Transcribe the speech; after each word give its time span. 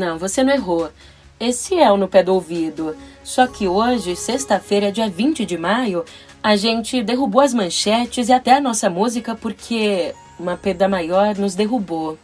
Não, 0.00 0.18
você 0.18 0.42
não 0.42 0.54
errou. 0.54 0.90
Esse 1.38 1.74
é 1.74 1.92
o 1.92 1.96
No 1.98 2.08
Pé 2.08 2.22
do 2.22 2.32
Ouvido. 2.32 2.96
Só 3.22 3.46
que 3.46 3.68
hoje, 3.68 4.16
sexta-feira, 4.16 4.90
dia 4.90 5.10
20 5.10 5.44
de 5.44 5.58
maio, 5.58 6.06
a 6.42 6.56
gente 6.56 7.02
derrubou 7.02 7.42
as 7.42 7.52
manchetes 7.52 8.30
e 8.30 8.32
até 8.32 8.54
a 8.54 8.62
nossa 8.62 8.88
música 8.88 9.34
porque 9.34 10.14
uma 10.38 10.56
perda 10.56 10.88
maior 10.88 11.36
nos 11.36 11.54
derrubou. 11.54 12.16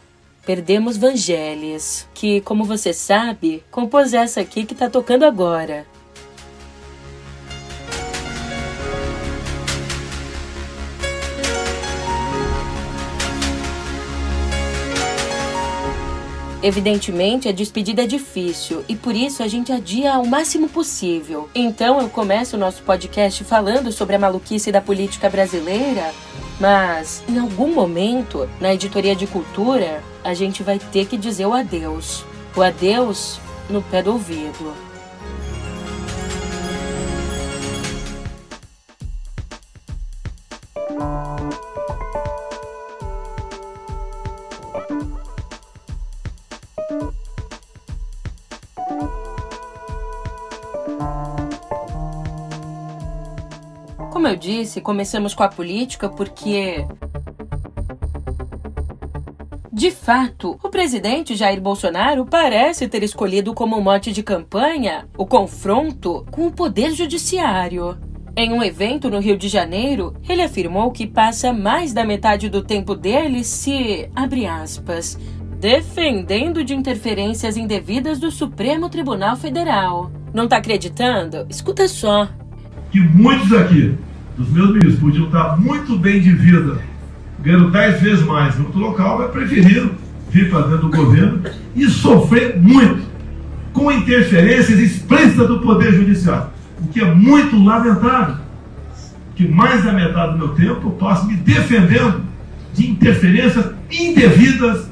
Perdemos 0.43 0.97
Vangelis, 0.97 2.07
que, 2.15 2.41
como 2.41 2.63
você 2.63 2.91
sabe, 2.91 3.63
compôs 3.69 4.11
essa 4.11 4.41
aqui 4.41 4.65
que 4.65 4.73
tá 4.73 4.89
tocando 4.89 5.23
agora. 5.23 5.85
Evidentemente, 16.67 17.47
a 17.47 17.53
despedida 17.53 18.03
é 18.03 18.05
difícil 18.05 18.83
e 18.89 18.95
por 18.97 19.15
isso 19.15 19.41
a 19.41 19.47
gente 19.47 19.71
adia 19.71 20.15
ao 20.15 20.25
máximo 20.25 20.67
possível. 20.67 21.49
Então 21.55 22.01
eu 22.01 22.09
começo 22.09 22.57
o 22.57 22.59
nosso 22.59 22.83
podcast 22.83 23.41
falando 23.45 23.89
sobre 23.89 24.17
a 24.17 24.19
maluquice 24.19 24.69
da 24.69 24.81
política 24.81 25.29
brasileira, 25.29 26.13
mas 26.59 27.23
em 27.29 27.39
algum 27.39 27.73
momento, 27.73 28.49
na 28.59 28.73
editoria 28.73 29.15
de 29.15 29.25
cultura, 29.25 30.03
a 30.21 30.33
gente 30.33 30.61
vai 30.61 30.77
ter 30.77 31.07
que 31.07 31.15
dizer 31.15 31.45
o 31.45 31.53
adeus. 31.53 32.25
O 32.53 32.61
adeus 32.61 33.39
no 33.69 33.81
pé 33.81 34.03
do 34.03 34.11
ouvido. 34.11 34.75
Como 54.27 54.35
eu 54.35 54.39
disse, 54.41 54.81
começamos 54.81 55.33
com 55.33 55.41
a 55.41 55.47
política 55.47 56.09
porque. 56.09 56.85
De 59.71 59.89
fato, 59.89 60.59
o 60.61 60.67
presidente 60.67 61.33
Jair 61.33 61.61
Bolsonaro 61.61 62.25
parece 62.25 62.89
ter 62.89 63.03
escolhido 63.03 63.53
como 63.53 63.79
mote 63.79 64.11
de 64.11 64.21
campanha 64.21 65.07
o 65.17 65.25
confronto 65.25 66.25
com 66.29 66.45
o 66.45 66.51
Poder 66.51 66.91
Judiciário. 66.91 67.97
Em 68.35 68.51
um 68.51 68.61
evento 68.61 69.09
no 69.09 69.21
Rio 69.21 69.37
de 69.37 69.47
Janeiro, 69.47 70.13
ele 70.27 70.41
afirmou 70.41 70.91
que 70.91 71.07
passa 71.07 71.53
mais 71.53 71.93
da 71.93 72.03
metade 72.03 72.49
do 72.49 72.61
tempo 72.61 72.95
dele 72.95 73.45
se, 73.45 74.09
abre 74.13 74.45
aspas, 74.45 75.17
defendendo 75.57 76.65
de 76.65 76.75
interferências 76.75 77.55
indevidas 77.55 78.19
do 78.19 78.29
Supremo 78.29 78.89
Tribunal 78.89 79.37
Federal. 79.37 80.11
Não 80.33 80.49
tá 80.49 80.57
acreditando? 80.57 81.47
Escuta 81.49 81.87
só. 81.87 82.27
Que 82.91 82.99
muitos 82.99 83.53
aqui 83.53 83.97
dos 84.37 84.49
meus 84.49 84.69
ministros 84.69 84.99
podiam 84.99 85.25
estar 85.25 85.57
muito 85.57 85.97
bem 85.97 86.21
de 86.21 86.31
vida, 86.31 86.77
ganhando 87.41 87.71
dez 87.71 87.99
vezes 88.01 88.23
mais 88.23 88.57
no 88.57 88.65
outro 88.65 88.79
local, 88.79 89.17
mas 89.19 89.31
preferiram 89.31 89.91
vir 90.29 90.49
para 90.49 90.67
dentro 90.67 90.89
do 90.89 90.95
governo 90.95 91.41
e 91.75 91.87
sofrer 91.87 92.57
muito 92.59 93.07
com 93.73 93.91
interferências 93.91 94.79
explícitas 94.79 95.47
do 95.47 95.59
Poder 95.59 95.93
Judiciário, 95.93 96.47
o 96.79 96.87
que 96.87 96.99
é 96.99 97.13
muito 97.13 97.61
lamentável. 97.63 98.35
Que 99.35 99.47
mais 99.47 99.83
da 99.83 99.93
metade 99.93 100.31
do 100.33 100.39
meu 100.39 100.49
tempo 100.49 100.87
eu 100.87 100.91
passo 100.91 101.27
me 101.27 101.35
defendendo 101.35 102.21
de 102.73 102.89
interferências 102.89 103.71
indevidas 103.91 104.89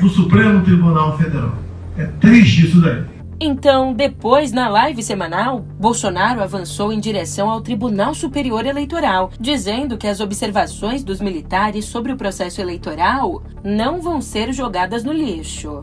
do 0.00 0.08
Supremo 0.08 0.62
Tribunal 0.62 1.18
Federal. 1.18 1.58
É 1.98 2.06
triste 2.06 2.66
isso 2.66 2.80
daí. 2.80 3.02
Então, 3.44 3.92
depois, 3.92 4.52
na 4.52 4.68
live 4.68 5.02
semanal, 5.02 5.58
Bolsonaro 5.58 6.40
avançou 6.40 6.92
em 6.92 7.00
direção 7.00 7.50
ao 7.50 7.60
Tribunal 7.60 8.14
Superior 8.14 8.64
Eleitoral, 8.64 9.32
dizendo 9.40 9.98
que 9.98 10.06
as 10.06 10.20
observações 10.20 11.02
dos 11.02 11.20
militares 11.20 11.86
sobre 11.86 12.12
o 12.12 12.16
processo 12.16 12.60
eleitoral 12.60 13.42
não 13.64 14.00
vão 14.00 14.20
ser 14.20 14.52
jogadas 14.52 15.02
no 15.02 15.12
lixo. 15.12 15.80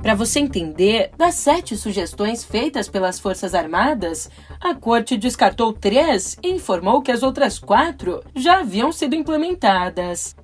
Para 0.00 0.14
você 0.14 0.38
entender, 0.38 1.10
das 1.18 1.34
sete 1.34 1.76
sugestões 1.76 2.44
feitas 2.44 2.88
pelas 2.88 3.18
Forças 3.18 3.56
Armadas, 3.56 4.30
a 4.60 4.72
corte 4.72 5.16
descartou 5.16 5.72
três 5.72 6.38
e 6.40 6.48
informou 6.48 7.02
que 7.02 7.10
as 7.10 7.24
outras 7.24 7.58
quatro 7.58 8.22
já 8.36 8.60
haviam 8.60 8.92
sido 8.92 9.16
implementadas. 9.16 10.36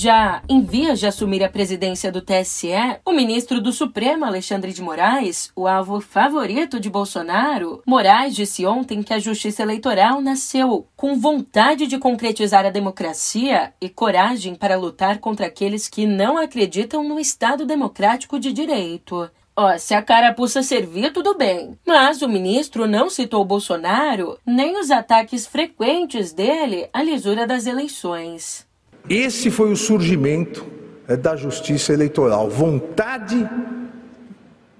Já 0.00 0.44
em 0.48 0.62
vias 0.62 1.00
de 1.00 1.08
assumir 1.08 1.42
a 1.42 1.48
presidência 1.48 2.12
do 2.12 2.22
TSE, 2.22 2.70
o 3.04 3.10
ministro 3.10 3.60
do 3.60 3.72
Supremo, 3.72 4.24
Alexandre 4.24 4.72
de 4.72 4.80
Moraes, 4.80 5.50
o 5.56 5.66
alvo 5.66 6.00
favorito 6.00 6.78
de 6.78 6.88
Bolsonaro, 6.88 7.82
Moraes 7.84 8.36
disse 8.36 8.64
ontem 8.64 9.02
que 9.02 9.12
a 9.12 9.18
justiça 9.18 9.64
eleitoral 9.64 10.20
nasceu 10.20 10.86
com 10.96 11.18
vontade 11.18 11.88
de 11.88 11.98
concretizar 11.98 12.64
a 12.64 12.70
democracia 12.70 13.72
e 13.80 13.88
coragem 13.88 14.54
para 14.54 14.78
lutar 14.78 15.18
contra 15.18 15.46
aqueles 15.46 15.88
que 15.88 16.06
não 16.06 16.38
acreditam 16.38 17.02
no 17.02 17.18
Estado 17.18 17.66
democrático 17.66 18.38
de 18.38 18.52
direito. 18.52 19.28
Ó, 19.56 19.76
se 19.78 19.94
a 19.94 20.00
carapuça 20.00 20.62
servir, 20.62 21.12
tudo 21.12 21.34
bem. 21.36 21.76
Mas 21.84 22.22
o 22.22 22.28
ministro 22.28 22.86
não 22.86 23.10
citou 23.10 23.44
Bolsonaro 23.44 24.38
nem 24.46 24.78
os 24.78 24.92
ataques 24.92 25.44
frequentes 25.44 26.32
dele 26.32 26.88
à 26.92 27.02
lisura 27.02 27.48
das 27.48 27.66
eleições. 27.66 28.67
Esse 29.08 29.50
foi 29.50 29.72
o 29.72 29.76
surgimento 29.76 30.66
é, 31.06 31.16
da 31.16 31.34
justiça 31.34 31.92
eleitoral, 31.92 32.50
vontade 32.50 33.48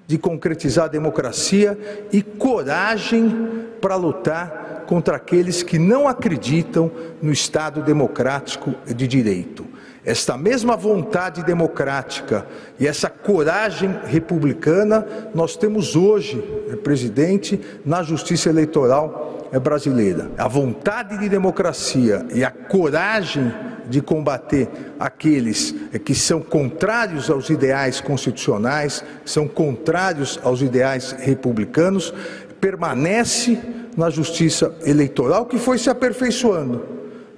de 0.07 0.19
concretizar 0.19 0.87
a 0.87 0.89
democracia 0.89 1.79
e 2.13 2.23
coragem 2.23 3.65
para 3.81 3.97
lutar 3.97 4.85
contra 4.87 5.17
aqueles 5.17 5.63
que 5.63 5.79
não 5.79 6.09
acreditam 6.09 6.91
no 7.23 7.33
Estado 7.33 7.83
democrático 7.83 8.75
de 8.87 9.07
direito. 9.07 9.67
Esta 10.05 10.37
mesma 10.39 10.77
vontade 10.77 11.43
democrática 11.43 12.47
e 12.79 12.87
essa 12.87 13.11
coragem 13.11 13.95
republicana 14.07 15.07
nós 15.35 15.57
temos 15.57 15.97
hoje, 15.97 16.43
é, 16.71 16.77
presidente, 16.77 17.61
na 17.85 18.03
justiça 18.03 18.49
eleitoral 18.51 19.38
é, 19.53 19.59
brasileira. 19.59 20.31
A 20.37 20.49
vontade 20.49 21.19
de 21.19 21.29
democracia 21.29 22.27
e 22.35 22.45
a 22.45 22.51
coragem 22.51 23.53
de 23.89 24.03
combater 24.03 24.69
aqueles 25.01 25.75
que 26.05 26.15
são 26.15 26.43
contrários 26.43 27.31
aos 27.31 27.49
ideais 27.49 28.01
constitucionais, 28.01 29.03
são 29.25 29.49
contrários 29.49 30.39
aos 30.43 30.61
ideais 30.61 31.13
republicanos, 31.13 32.13
permanece 32.61 33.59
na 33.97 34.11
justiça 34.11 34.77
eleitoral 34.85 35.47
que 35.47 35.59
foi 35.59 35.79
se 35.79 35.89
aperfeiçoando, 35.89 36.87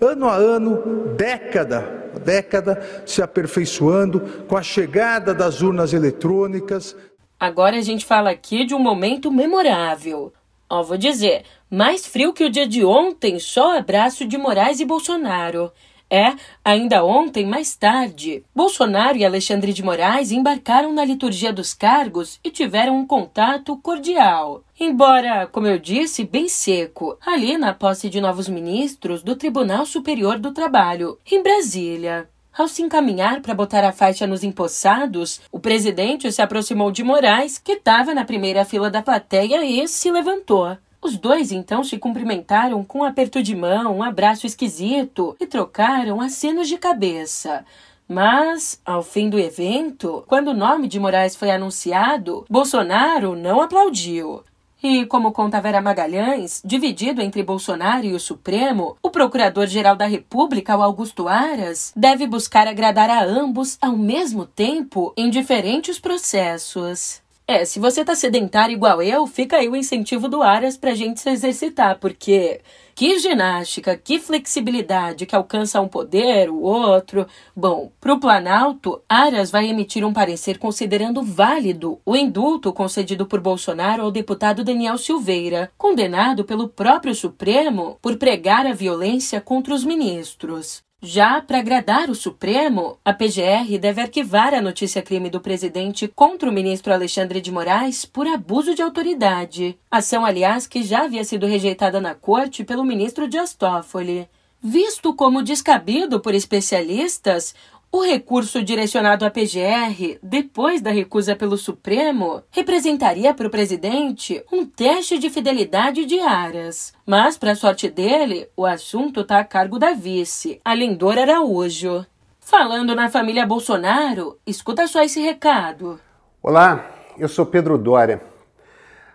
ano 0.00 0.28
a 0.28 0.34
ano, 0.34 1.14
década 1.16 2.00
a 2.14 2.18
década, 2.18 3.02
se 3.06 3.22
aperfeiçoando 3.22 4.20
com 4.48 4.56
a 4.56 4.62
chegada 4.62 5.32
das 5.32 5.60
urnas 5.60 5.92
eletrônicas. 5.92 6.96
Agora 7.38 7.76
a 7.76 7.80
gente 7.80 8.04
fala 8.04 8.30
aqui 8.30 8.64
de 8.64 8.74
um 8.74 8.78
momento 8.78 9.30
memorável. 9.30 10.32
Ó, 10.70 10.84
vou 10.84 10.96
dizer, 10.96 11.42
mais 11.68 12.06
frio 12.06 12.32
que 12.32 12.44
o 12.44 12.48
dia 12.48 12.64
de 12.64 12.84
ontem, 12.84 13.40
só 13.40 13.76
abraço 13.76 14.24
de 14.24 14.38
Moraes 14.38 14.78
e 14.78 14.84
Bolsonaro. 14.84 15.72
É, 16.08 16.34
ainda 16.64 17.04
ontem, 17.04 17.44
mais 17.44 17.74
tarde, 17.74 18.44
Bolsonaro 18.54 19.16
e 19.16 19.24
Alexandre 19.24 19.72
de 19.72 19.82
Moraes 19.82 20.30
embarcaram 20.30 20.92
na 20.92 21.04
liturgia 21.04 21.52
dos 21.52 21.74
cargos 21.74 22.38
e 22.44 22.52
tiveram 22.52 22.96
um 22.96 23.06
contato 23.06 23.76
cordial. 23.78 24.62
Embora, 24.78 25.48
como 25.48 25.66
eu 25.66 25.78
disse, 25.78 26.22
bem 26.22 26.48
seco, 26.48 27.18
ali 27.26 27.58
na 27.58 27.74
posse 27.74 28.08
de 28.08 28.20
novos 28.20 28.48
ministros 28.48 29.24
do 29.24 29.34
Tribunal 29.34 29.84
Superior 29.84 30.38
do 30.38 30.52
Trabalho, 30.52 31.18
em 31.28 31.42
Brasília. 31.42 32.28
Ao 32.56 32.66
se 32.66 32.82
encaminhar 32.82 33.40
para 33.40 33.54
botar 33.54 33.84
a 33.84 33.92
faixa 33.92 34.26
nos 34.26 34.42
empossados, 34.42 35.40
o 35.52 35.60
presidente 35.60 36.30
se 36.32 36.42
aproximou 36.42 36.90
de 36.90 37.04
Moraes, 37.04 37.58
que 37.58 37.72
estava 37.72 38.12
na 38.12 38.24
primeira 38.24 38.64
fila 38.64 38.90
da 38.90 39.00
plateia, 39.00 39.64
e 39.64 39.86
se 39.86 40.10
levantou. 40.10 40.76
Os 41.00 41.16
dois 41.16 41.52
então 41.52 41.82
se 41.82 41.96
cumprimentaram 41.96 42.84
com 42.84 42.98
um 42.98 43.04
aperto 43.04 43.42
de 43.42 43.56
mão, 43.56 43.96
um 43.96 44.02
abraço 44.02 44.46
esquisito 44.46 45.34
e 45.40 45.46
trocaram 45.46 46.20
acenos 46.20 46.68
de 46.68 46.76
cabeça. 46.76 47.64
Mas, 48.06 48.80
ao 48.84 49.02
fim 49.02 49.30
do 49.30 49.38
evento, 49.38 50.24
quando 50.26 50.48
o 50.48 50.54
nome 50.54 50.88
de 50.88 50.98
Moraes 50.98 51.36
foi 51.36 51.50
anunciado, 51.52 52.44
Bolsonaro 52.50 53.36
não 53.36 53.62
aplaudiu. 53.62 54.42
E, 54.82 55.04
como 55.06 55.32
conta 55.32 55.60
Vera 55.60 55.80
Magalhães, 55.80 56.62
dividido 56.64 57.20
entre 57.20 57.42
Bolsonaro 57.42 58.06
e 58.06 58.14
o 58.14 58.20
Supremo, 58.20 58.96
o 59.02 59.10
Procurador-Geral 59.10 59.94
da 59.94 60.06
República, 60.06 60.76
o 60.76 60.82
Augusto 60.82 61.28
Aras, 61.28 61.92
deve 61.94 62.26
buscar 62.26 62.66
agradar 62.66 63.10
a 63.10 63.22
ambos 63.22 63.76
ao 63.80 63.96
mesmo 63.96 64.46
tempo 64.46 65.12
em 65.16 65.28
diferentes 65.28 65.98
processos. 65.98 67.20
É, 67.52 67.64
se 67.64 67.80
você 67.80 68.04
tá 68.04 68.14
sedentário 68.14 68.74
igual 68.74 69.02
eu, 69.02 69.26
fica 69.26 69.56
aí 69.56 69.68
o 69.68 69.74
incentivo 69.74 70.28
do 70.28 70.40
Aras 70.40 70.76
pra 70.76 70.94
gente 70.94 71.18
se 71.18 71.28
exercitar, 71.28 71.98
porque 71.98 72.60
que 72.94 73.18
ginástica, 73.18 73.96
que 73.96 74.20
flexibilidade 74.20 75.26
que 75.26 75.34
alcança 75.34 75.80
um 75.80 75.88
poder, 75.88 76.48
o 76.48 76.60
outro. 76.60 77.26
Bom, 77.56 77.90
pro 78.00 78.20
Planalto, 78.20 79.02
Aras 79.08 79.50
vai 79.50 79.68
emitir 79.68 80.04
um 80.04 80.12
parecer 80.12 80.58
considerando 80.58 81.24
válido 81.24 81.98
o 82.06 82.14
indulto 82.14 82.72
concedido 82.72 83.26
por 83.26 83.40
Bolsonaro 83.40 84.04
ao 84.04 84.12
deputado 84.12 84.62
Daniel 84.62 84.96
Silveira, 84.96 85.72
condenado 85.76 86.44
pelo 86.44 86.68
próprio 86.68 87.16
Supremo 87.16 87.98
por 88.00 88.16
pregar 88.16 88.64
a 88.64 88.72
violência 88.72 89.40
contra 89.40 89.74
os 89.74 89.82
ministros. 89.82 90.88
Já 91.02 91.40
para 91.40 91.60
agradar 91.60 92.10
o 92.10 92.14
Supremo, 92.14 92.98
a 93.02 93.14
PGR 93.14 93.78
deve 93.80 94.02
arquivar 94.02 94.52
a 94.52 94.60
notícia-crime 94.60 95.30
do 95.30 95.40
presidente 95.40 96.06
contra 96.06 96.50
o 96.50 96.52
ministro 96.52 96.92
Alexandre 96.92 97.40
de 97.40 97.50
Moraes 97.50 98.04
por 98.04 98.26
abuso 98.26 98.74
de 98.74 98.82
autoridade. 98.82 99.78
Ação, 99.90 100.26
aliás, 100.26 100.66
que 100.66 100.82
já 100.82 101.04
havia 101.04 101.24
sido 101.24 101.46
rejeitada 101.46 102.02
na 102.02 102.14
corte 102.14 102.64
pelo 102.64 102.84
ministro 102.84 103.26
Dias 103.26 103.54
Toffoli. 103.54 104.28
Visto 104.62 105.14
como 105.14 105.42
descabido 105.42 106.20
por 106.20 106.34
especialistas, 106.34 107.54
o 107.92 108.02
recurso 108.02 108.62
direcionado 108.62 109.24
à 109.24 109.30
PGR, 109.30 110.18
depois 110.22 110.80
da 110.80 110.90
recusa 110.90 111.34
pelo 111.34 111.56
Supremo, 111.56 112.42
representaria 112.50 113.34
para 113.34 113.48
o 113.48 113.50
presidente 113.50 114.42
um 114.52 114.64
teste 114.64 115.18
de 115.18 115.28
fidelidade 115.28 116.04
de 116.06 116.20
Aras. 116.20 116.92
Mas, 117.04 117.36
para 117.36 117.56
sorte 117.56 117.88
dele, 117.90 118.48
o 118.56 118.64
assunto 118.64 119.22
está 119.22 119.40
a 119.40 119.44
cargo 119.44 119.78
da 119.78 119.92
vice, 119.92 120.60
a 120.64 120.72
Lindor 120.72 121.18
Araújo. 121.18 122.06
Falando 122.38 122.94
na 122.94 123.10
família 123.10 123.44
Bolsonaro, 123.44 124.38
escuta 124.46 124.86
só 124.86 125.02
esse 125.02 125.20
recado. 125.20 125.98
Olá, 126.40 126.90
eu 127.18 127.28
sou 127.28 127.44
Pedro 127.44 127.76
Dória. 127.76 128.22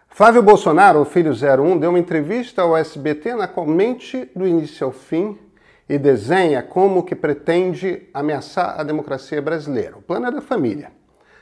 Flávio 0.10 0.44
Bolsonaro, 0.44 1.00
o 1.00 1.06
filho 1.06 1.32
01, 1.32 1.78
deu 1.78 1.90
uma 1.90 2.00
entrevista 2.00 2.62
ao 2.62 2.76
SBT 2.78 3.36
na 3.36 3.48
qual 3.48 3.66
mente 3.66 4.30
do 4.36 4.48
início 4.48 4.86
ao 4.86 4.92
fim 4.92 5.38
e 5.88 5.98
desenha 5.98 6.64
como 6.64 7.04
que 7.04 7.16
pretende 7.16 8.10
ameaçar 8.14 8.80
a 8.80 8.84
democracia 8.84 9.42
brasileira. 9.42 9.98
O 9.98 10.02
plano 10.02 10.28
é 10.28 10.32
da 10.32 10.42
família. 10.42 10.92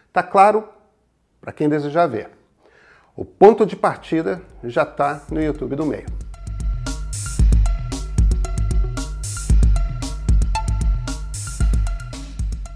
Está 0.07 0.21
claro 0.21 0.67
para 1.39 1.53
quem 1.53 1.69
desejar 1.69 2.07
ver. 2.07 2.29
O 3.15 3.23
ponto 3.23 3.65
de 3.65 3.75
partida 3.75 4.41
já 4.63 4.83
está 4.83 5.23
no 5.31 5.41
YouTube 5.41 5.75
do 5.75 5.85
meio. 5.85 6.07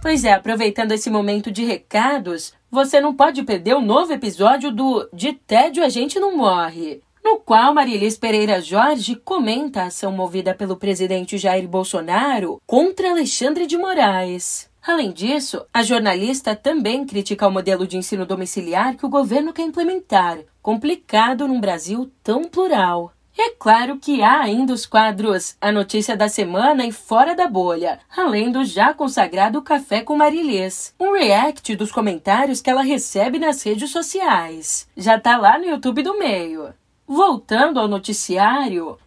Pois 0.01 0.23
é, 0.23 0.31
aproveitando 0.31 0.93
esse 0.93 1.09
momento 1.09 1.51
de 1.51 1.65
recados, 1.65 2.53
você 2.71 3.01
não 3.01 3.13
pode 3.13 3.43
perder 3.43 3.73
o 3.73 3.81
novo 3.81 4.13
episódio 4.13 4.71
do 4.71 5.09
De 5.11 5.33
Tédio 5.33 5.83
a 5.83 5.89
Gente 5.89 6.17
Não 6.17 6.37
Morre 6.37 7.01
no 7.27 7.39
qual 7.39 7.73
Marilis 7.73 8.17
Pereira 8.17 8.61
Jorge 8.61 9.13
comenta 9.13 9.81
a 9.81 9.87
ação 9.87 10.13
movida 10.13 10.55
pelo 10.55 10.77
presidente 10.77 11.37
Jair 11.37 11.67
Bolsonaro 11.67 12.61
contra 12.65 13.09
Alexandre 13.09 13.67
de 13.67 13.77
Moraes. 13.77 14.69
Além 14.81 15.11
disso, 15.11 15.65
a 15.73 15.83
jornalista 15.83 16.55
também 16.55 17.05
critica 17.05 17.45
o 17.45 17.51
modelo 17.51 17.85
de 17.85 17.97
ensino 17.97 18.25
domiciliar 18.25 18.95
que 18.95 19.05
o 19.05 19.09
governo 19.09 19.51
quer 19.51 19.63
implementar, 19.63 20.37
complicado 20.61 21.45
num 21.49 21.59
Brasil 21.59 22.09
tão 22.23 22.45
plural. 22.45 23.11
É 23.37 23.49
claro 23.49 23.97
que 23.97 24.23
há 24.23 24.39
ainda 24.39 24.71
os 24.71 24.85
quadros 24.85 25.57
A 25.59 25.69
Notícia 25.69 26.15
da 26.15 26.29
Semana 26.29 26.85
e 26.85 26.93
Fora 26.93 27.35
da 27.35 27.45
Bolha, 27.45 27.99
além 28.15 28.53
do 28.53 28.63
já 28.63 28.93
consagrado 28.93 29.61
Café 29.61 30.01
com 30.01 30.15
Marilês, 30.15 30.95
um 30.97 31.11
react 31.11 31.75
dos 31.75 31.91
comentários 31.91 32.61
que 32.61 32.69
ela 32.69 32.83
recebe 32.83 33.37
nas 33.37 33.61
redes 33.63 33.91
sociais. 33.91 34.87
Já 34.95 35.19
tá 35.19 35.35
lá 35.35 35.59
no 35.59 35.65
YouTube 35.65 36.01
do 36.01 36.17
meio. 36.17 36.73
Voltando 37.07 37.79
ao 37.79 37.87
noticiário. 37.87 38.97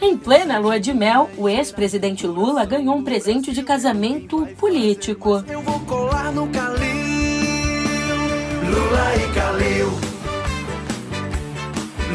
Em 0.00 0.16
plena 0.16 0.58
lua 0.58 0.80
de 0.80 0.92
mel, 0.92 1.30
o 1.38 1.48
ex-presidente 1.48 2.26
Lula 2.26 2.64
ganhou 2.64 2.96
um 2.96 3.04
presente 3.04 3.52
de 3.52 3.62
casamento 3.62 4.44
político. 4.58 5.44
Eu 5.46 5.62
vou 5.62 5.78
colar 5.80 6.32
no 6.32 6.48
Calil, 6.48 6.80
Lula 8.68 9.14
e 9.14 9.32
Calil, 9.32 9.90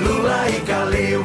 Lula 0.03 0.49
e 0.49 0.59
Calil. 0.65 1.23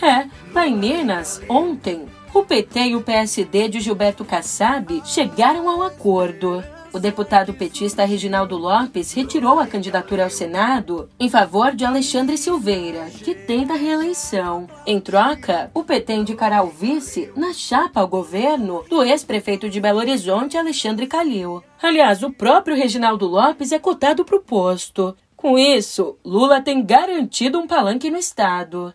É, 0.00 0.26
lá 0.54 0.66
em 0.66 0.74
Minas, 0.74 1.42
ontem, 1.46 2.06
o 2.32 2.42
PT 2.42 2.80
e 2.80 2.96
o 2.96 3.02
PSD 3.02 3.68
de 3.68 3.80
Gilberto 3.80 4.24
Kassab 4.24 5.02
chegaram 5.04 5.68
a 5.68 5.76
um 5.76 5.82
acordo 5.82 6.64
o 6.92 6.98
deputado 6.98 7.54
petista 7.54 8.04
Reginaldo 8.04 8.56
Lopes 8.56 9.12
retirou 9.12 9.58
a 9.58 9.66
candidatura 9.66 10.24
ao 10.24 10.30
Senado 10.30 11.08
em 11.18 11.28
favor 11.28 11.74
de 11.74 11.84
Alexandre 11.84 12.36
Silveira, 12.36 13.06
que 13.10 13.34
tenta 13.34 13.74
a 13.74 13.76
reeleição. 13.76 14.66
Em 14.86 15.00
troca, 15.00 15.70
o 15.72 15.84
PT 15.84 16.14
indicará 16.14 16.62
o 16.62 16.68
vice 16.68 17.30
na 17.36 17.52
chapa 17.52 18.00
ao 18.00 18.08
governo 18.08 18.84
do 18.88 19.02
ex-prefeito 19.02 19.68
de 19.68 19.80
Belo 19.80 19.98
Horizonte, 19.98 20.56
Alexandre 20.56 21.06
Calil. 21.06 21.62
Aliás, 21.82 22.22
o 22.22 22.32
próprio 22.32 22.76
Reginaldo 22.76 23.26
Lopes 23.26 23.72
é 23.72 23.78
cotado 23.78 24.24
para 24.24 24.36
o 24.36 24.42
posto. 24.42 25.16
Com 25.36 25.58
isso, 25.58 26.18
Lula 26.24 26.60
tem 26.60 26.84
garantido 26.84 27.58
um 27.58 27.66
palanque 27.66 28.10
no 28.10 28.18
estado. 28.18 28.92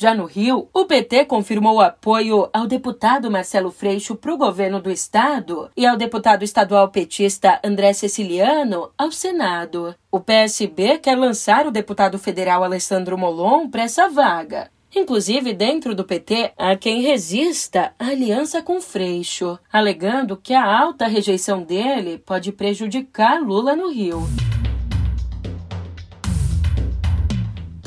Já 0.00 0.14
no 0.14 0.24
Rio, 0.24 0.66
o 0.72 0.86
PT 0.86 1.26
confirmou 1.26 1.74
o 1.74 1.80
apoio 1.82 2.48
ao 2.54 2.66
deputado 2.66 3.30
Marcelo 3.30 3.70
Freixo 3.70 4.16
para 4.16 4.32
o 4.32 4.38
governo 4.38 4.80
do 4.80 4.90
estado 4.90 5.68
e 5.76 5.84
ao 5.84 5.94
deputado 5.94 6.42
estadual 6.42 6.88
petista 6.88 7.60
André 7.62 7.92
Ceciliano 7.92 8.90
ao 8.96 9.12
Senado. 9.12 9.94
O 10.10 10.18
PSB 10.18 10.96
quer 10.96 11.18
lançar 11.18 11.66
o 11.66 11.70
deputado 11.70 12.18
federal 12.18 12.64
Alessandro 12.64 13.18
Molon 13.18 13.68
para 13.68 13.82
essa 13.82 14.08
vaga. 14.08 14.70
Inclusive, 14.96 15.52
dentro 15.52 15.94
do 15.94 16.02
PT, 16.02 16.52
há 16.56 16.74
quem 16.76 17.02
resista 17.02 17.92
à 17.98 18.06
aliança 18.06 18.62
com 18.62 18.80
Freixo, 18.80 19.58
alegando 19.70 20.34
que 20.34 20.54
a 20.54 20.64
alta 20.64 21.06
rejeição 21.08 21.62
dele 21.62 22.16
pode 22.24 22.52
prejudicar 22.52 23.42
Lula 23.42 23.76
no 23.76 23.90
Rio. 23.90 24.26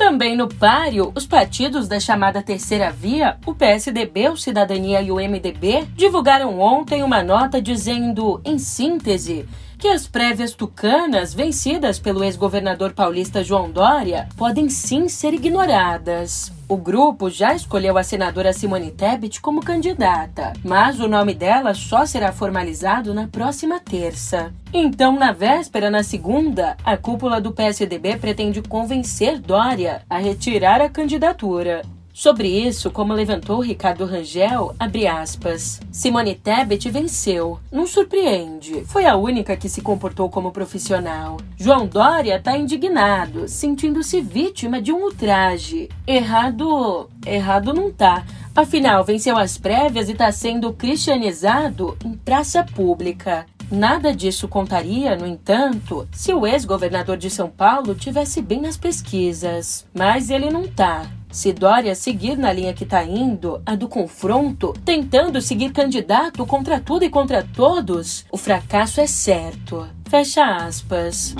Também 0.04 0.36
no 0.36 0.48
páreo, 0.48 1.10
os 1.14 1.26
partidos 1.26 1.88
da 1.88 1.98
chamada 1.98 2.42
Terceira 2.42 2.90
Via, 2.90 3.38
o 3.46 3.54
PSDB, 3.54 4.28
o 4.28 4.36
Cidadania 4.36 5.00
e 5.00 5.10
o 5.10 5.14
MDB, 5.14 5.86
divulgaram 5.96 6.60
ontem 6.60 7.02
uma 7.02 7.22
nota 7.22 7.60
dizendo, 7.60 8.38
em 8.44 8.58
síntese, 8.58 9.48
que 9.78 9.88
as 9.88 10.06
prévias 10.06 10.54
tucanas, 10.54 11.34
vencidas 11.34 11.98
pelo 11.98 12.24
ex-governador 12.24 12.92
paulista 12.92 13.42
João 13.42 13.70
Dória, 13.70 14.28
podem 14.36 14.68
sim 14.68 15.08
ser 15.08 15.34
ignoradas. 15.34 16.52
O 16.66 16.76
grupo 16.76 17.28
já 17.28 17.54
escolheu 17.54 17.98
a 17.98 18.02
senadora 18.02 18.52
Simone 18.52 18.90
Tebet 18.90 19.40
como 19.40 19.60
candidata, 19.60 20.54
mas 20.64 20.98
o 20.98 21.06
nome 21.06 21.34
dela 21.34 21.74
só 21.74 22.06
será 22.06 22.32
formalizado 22.32 23.12
na 23.12 23.28
próxima 23.28 23.78
terça. 23.78 24.52
Então, 24.72 25.18
na 25.18 25.30
véspera, 25.30 25.90
na 25.90 26.02
segunda, 26.02 26.76
a 26.82 26.96
cúpula 26.96 27.40
do 27.40 27.52
PSDB 27.52 28.16
pretende 28.16 28.62
convencer 28.62 29.38
Dória 29.38 30.02
a 30.08 30.18
retirar 30.18 30.80
a 30.80 30.88
candidatura. 30.88 31.82
Sobre 32.16 32.46
isso, 32.46 32.92
como 32.92 33.12
levantou 33.12 33.58
Ricardo 33.58 34.04
Rangel, 34.04 34.72
abre 34.78 35.04
aspas, 35.04 35.80
Simone 35.90 36.36
Tebet 36.36 36.88
venceu. 36.88 37.58
Não 37.72 37.88
surpreende. 37.88 38.84
Foi 38.84 39.04
a 39.04 39.16
única 39.16 39.56
que 39.56 39.68
se 39.68 39.82
comportou 39.82 40.30
como 40.30 40.52
profissional. 40.52 41.38
João 41.56 41.88
Dória 41.88 42.36
está 42.36 42.56
indignado, 42.56 43.48
sentindo-se 43.48 44.20
vítima 44.20 44.80
de 44.80 44.92
um 44.92 45.02
ultraje. 45.02 45.88
Errado... 46.06 47.10
errado 47.26 47.74
não 47.74 47.90
tá. 47.90 48.24
Afinal, 48.54 49.02
venceu 49.02 49.36
as 49.36 49.58
prévias 49.58 50.08
e 50.08 50.12
está 50.12 50.30
sendo 50.30 50.72
cristianizado 50.72 51.98
em 52.04 52.12
praça 52.12 52.62
pública. 52.62 53.44
Nada 53.68 54.14
disso 54.14 54.46
contaria, 54.46 55.16
no 55.16 55.26
entanto, 55.26 56.06
se 56.12 56.32
o 56.32 56.46
ex-governador 56.46 57.16
de 57.16 57.28
São 57.28 57.50
Paulo 57.50 57.92
tivesse 57.92 58.40
bem 58.40 58.60
nas 58.60 58.76
pesquisas. 58.76 59.84
Mas 59.92 60.30
ele 60.30 60.48
não 60.48 60.68
tá. 60.68 61.10
Se 61.34 61.52
Dória 61.52 61.96
seguir 61.96 62.38
na 62.38 62.52
linha 62.52 62.72
que 62.72 62.84
está 62.84 63.02
indo, 63.02 63.60
a 63.66 63.74
do 63.74 63.88
confronto, 63.88 64.72
tentando 64.84 65.40
seguir 65.40 65.72
candidato 65.72 66.46
contra 66.46 66.78
tudo 66.78 67.04
e 67.04 67.10
contra 67.10 67.42
todos, 67.42 68.24
o 68.30 68.36
fracasso 68.36 69.00
é 69.00 69.06
certo. 69.08 69.84
Fecha 70.08 70.44
aspas. 70.44 71.34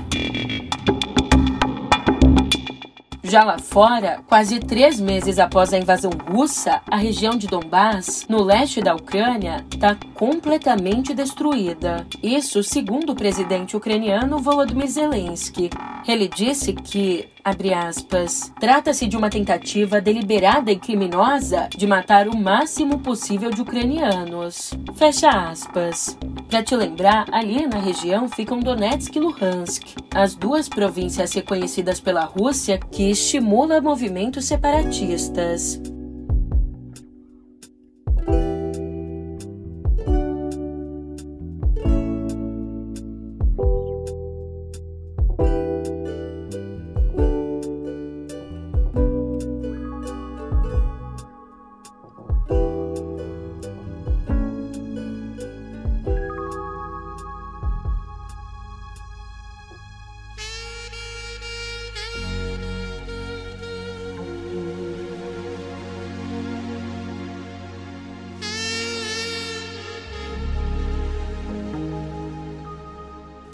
Já 3.23 3.45
lá 3.45 3.57
fora, 3.57 4.21
quase 4.27 4.59
três 4.59 4.99
meses 4.99 5.39
após 5.39 5.73
a 5.73 5.79
invasão 5.79 6.11
russa, 6.29 6.83
a 6.91 6.97
região 6.97 7.37
de 7.37 7.47
Donbass, 7.47 8.27
no 8.29 8.43
leste 8.43 8.81
da 8.81 8.97
Ucrânia, 8.97 9.65
está 9.73 9.97
completamente 10.13 11.15
destruída. 11.15 12.05
Isso 12.21 12.65
segundo 12.65 13.11
o 13.11 13.15
presidente 13.15 13.77
ucraniano 13.77 14.41
Volodymyr 14.41 14.89
Zelensky. 14.89 15.71
Ele 16.06 16.28
disse 16.28 16.73
que, 16.75 17.28
abre 17.42 17.73
aspas, 17.73 18.52
trata-se 18.61 19.06
de 19.06 19.16
uma 19.16 19.30
tentativa 19.30 20.00
deliberada 20.00 20.70
e 20.70 20.78
criminosa 20.78 21.68
de 21.75 21.87
matar 21.87 22.28
o 22.28 22.37
máximo 22.37 22.99
possível 22.99 23.50
de 23.50 23.62
ucranianos. 23.62 24.73
Fecha 24.94 25.30
aspas. 25.30 26.18
Para 26.49 26.62
te 26.62 26.76
lembrar, 26.76 27.26
ali 27.32 27.66
na 27.66 27.78
região 27.78 28.28
ficam 28.28 28.61
Donetsk 28.61 29.16
e 29.16 29.20
Luhansk, 29.20 29.96
as 30.14 30.34
duas 30.34 30.68
províncias 30.68 31.32
reconhecidas 31.32 32.00
pela 32.00 32.25
Rússia 32.25 32.78
que 32.78 33.11
estimula 33.11 33.80
movimentos 33.80 34.44
separatistas. 34.44 35.80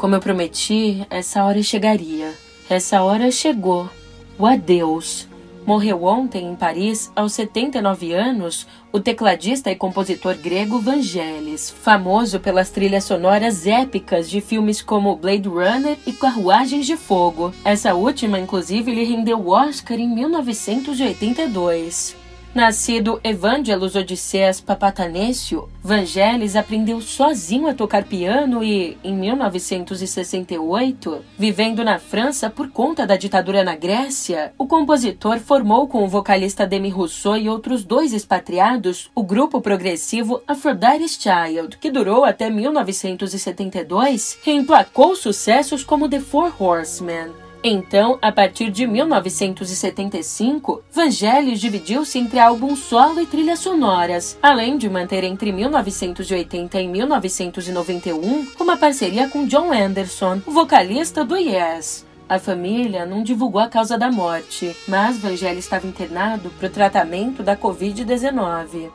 Como 0.01 0.15
eu 0.15 0.21
prometi, 0.21 1.07
essa 1.11 1.45
hora 1.45 1.63
chegaria. 1.63 2.33
Essa 2.71 3.03
hora 3.03 3.31
chegou. 3.31 3.87
O 4.39 4.47
adeus. 4.47 5.29
Morreu 5.67 6.05
ontem 6.05 6.47
em 6.47 6.57
Paris, 6.57 7.13
aos 7.15 7.35
79 7.35 8.15
anos, 8.15 8.67
o 8.91 8.99
tecladista 8.99 9.71
e 9.71 9.77
compositor 9.77 10.37
grego 10.37 10.81
Vangelis, 10.81 11.69
famoso 11.69 12.41
pelas 12.41 12.71
trilhas 12.71 13.05
sonoras 13.05 13.67
épicas 13.67 14.31
de 14.31 14.41
filmes 14.41 14.81
como 14.81 15.15
Blade 15.17 15.51
Runner 15.51 15.99
e 16.07 16.15
Carruagens 16.15 16.87
de 16.87 16.97
Fogo. 16.97 17.53
Essa 17.63 17.95
última, 17.95 18.41
inclusive, 18.41 18.95
lhe 18.95 19.05
rendeu 19.05 19.39
o 19.39 19.51
Oscar 19.51 20.01
em 20.01 20.09
1982. 20.09 22.17
Nascido 22.53 23.21
Evangelos 23.23 23.95
Odisseas 23.95 24.61
Papatanésio, 24.61 25.69
Vangelis 25.81 26.57
aprendeu 26.57 27.01
sozinho 27.01 27.69
a 27.69 27.75
tocar 27.75 28.03
piano 28.03 28.65
e, 28.65 28.99
em 29.05 29.15
1968, 29.15 31.25
vivendo 31.39 31.85
na 31.85 32.01
França 32.01 32.51
por 32.51 32.69
conta 32.71 33.07
da 33.07 33.17
ditadura 33.17 33.63
na 33.63 33.77
Grécia, 33.77 34.53
o 34.59 34.67
compositor 34.67 35.39
formou 35.39 35.87
com 35.87 36.03
o 36.03 36.09
vocalista 36.09 36.67
Demi 36.67 36.89
Rousseau 36.89 37.37
e 37.37 37.49
outros 37.49 37.85
dois 37.85 38.13
expatriados 38.13 39.13
o 39.15 39.23
grupo 39.23 39.61
progressivo 39.61 40.43
Aphrodite's 40.49 41.17
Child, 41.23 41.79
que 41.79 41.89
durou 41.89 42.25
até 42.25 42.51
1972 42.51 44.41
e 44.45 44.51
emplacou 44.51 45.15
sucessos 45.15 45.85
como 45.85 46.09
The 46.09 46.19
Four 46.19 46.53
Horsemen. 46.61 47.50
Então, 47.63 48.19
a 48.23 48.33
partir 48.33 48.71
de 48.71 48.87
1975, 48.87 50.83
Vangelis 50.91 51.61
dividiu-se 51.61 52.19
entre 52.19 52.39
álbum 52.39 52.75
solo 52.75 53.21
e 53.21 53.27
trilhas 53.27 53.59
sonoras, 53.59 54.39
além 54.43 54.79
de 54.79 54.89
manter 54.89 55.25
entre 55.25 55.53
1980 55.53 56.81
e 56.81 56.89
1991 56.89 58.47
uma 58.59 58.79
parceria 58.79 59.29
com 59.29 59.47
John 59.47 59.71
Anderson, 59.73 60.41
o 60.47 60.51
vocalista 60.51 61.23
do 61.23 61.37
Yes. 61.37 62.07
A 62.27 62.39
família 62.39 63.05
não 63.05 63.23
divulgou 63.23 63.61
a 63.61 63.69
causa 63.69 63.99
da 63.99 64.11
morte, 64.11 64.75
mas 64.87 65.19
Vangelis 65.19 65.65
estava 65.65 65.87
internado 65.87 66.49
para 66.51 66.69
o 66.69 66.71
tratamento 66.71 67.43
da 67.43 67.57
Covid-19. 67.57 68.91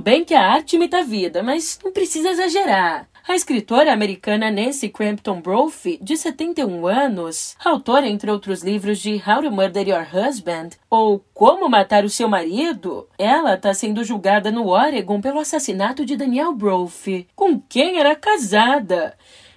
Bem 0.00 0.24
que 0.24 0.34
a 0.34 0.52
arte 0.52 0.76
imita 0.76 0.98
a 0.98 1.04
vida, 1.04 1.42
mas 1.42 1.78
não 1.84 1.92
precisa 1.92 2.30
exagerar. 2.30 3.08
A 3.28 3.36
escritora 3.36 3.92
americana 3.92 4.50
Nancy 4.50 4.88
Crampton 4.88 5.40
Brophy, 5.40 5.98
de 6.02 6.16
71 6.16 6.86
anos, 6.86 7.54
autora, 7.64 8.08
entre 8.08 8.30
outros 8.30 8.62
livros, 8.62 8.98
de 8.98 9.22
How 9.24 9.42
to 9.42 9.52
Murder 9.52 9.86
Your 9.86 10.06
Husband 10.12 10.70
ou 10.88 11.24
Como 11.32 11.68
Matar 11.68 12.04
o 12.04 12.08
Seu 12.08 12.28
Marido, 12.28 13.06
ela 13.18 13.54
está 13.54 13.72
sendo 13.72 14.02
julgada 14.02 14.50
no 14.50 14.68
Oregon 14.68 15.20
pelo 15.20 15.38
assassinato 15.38 16.04
de 16.04 16.16
Daniel 16.16 16.52
Brophy, 16.52 17.28
com 17.36 17.60
quem 17.60 17.98
era 18.00 18.16
casada. 18.16 19.14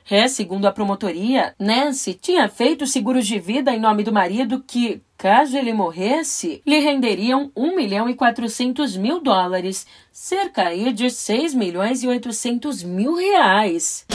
É, 0.10 0.28
segundo 0.28 0.66
a 0.66 0.72
promotoria, 0.72 1.56
Nancy 1.58 2.14
tinha 2.14 2.50
feito 2.50 2.86
seguros 2.86 3.26
de 3.26 3.40
vida 3.40 3.74
em 3.74 3.80
nome 3.80 4.04
do 4.04 4.12
marido 4.12 4.64
que, 4.66 5.02
caso 5.18 5.58
ele 5.58 5.74
morresse, 5.74 6.62
lhe 6.66 6.80
renderiam 6.80 7.52
1 7.56 7.76
milhão 7.76 8.10
e 8.10 8.16
400 8.16 8.98
mil 8.98 9.22
dólares, 9.22 9.88
cerca 10.12 10.68
aí 10.68 10.92
de 10.92 11.10
6 11.10 11.54
milhões 11.54 12.04
e 12.04 12.08
800 12.08 12.84
mil 12.84 13.16
reais. 13.16 14.06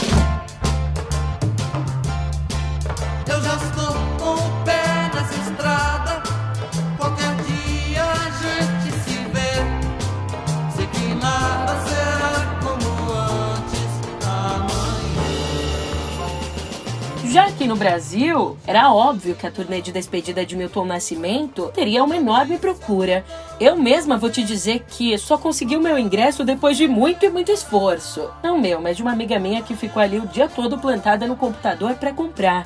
Aqui 17.59 17.67
no 17.67 17.75
Brasil, 17.75 18.57
era 18.65 18.89
óbvio 18.93 19.35
que 19.35 19.45
a 19.45 19.51
turnê 19.51 19.81
de 19.81 19.91
despedida 19.91 20.45
de 20.45 20.55
Milton 20.55 20.85
Nascimento 20.85 21.69
teria 21.75 22.01
uma 22.05 22.15
enorme 22.15 22.57
procura. 22.57 23.25
Eu 23.59 23.75
mesma 23.75 24.17
vou 24.17 24.29
te 24.29 24.41
dizer 24.41 24.85
que 24.87 25.17
só 25.17 25.37
consegui 25.37 25.75
o 25.75 25.81
meu 25.81 25.99
ingresso 25.99 26.45
depois 26.45 26.77
de 26.77 26.87
muito 26.87 27.25
e 27.25 27.29
muito 27.29 27.51
esforço. 27.51 28.29
Não 28.41 28.57
meu, 28.57 28.79
mas 28.79 28.95
de 28.95 29.01
uma 29.01 29.11
amiga 29.11 29.37
minha 29.37 29.61
que 29.61 29.75
ficou 29.75 30.01
ali 30.01 30.19
o 30.19 30.27
dia 30.27 30.47
todo 30.47 30.77
plantada 30.77 31.27
no 31.27 31.35
computador 31.35 31.95
para 31.95 32.13
comprar. 32.13 32.65